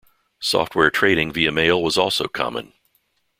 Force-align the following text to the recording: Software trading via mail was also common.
Software 0.39 0.89
trading 0.89 1.31
via 1.31 1.51
mail 1.51 1.83
was 1.83 1.95
also 1.95 2.27
common. 2.27 2.73